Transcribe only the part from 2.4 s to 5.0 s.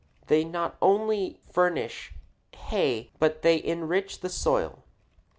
hay but they enrich the soil.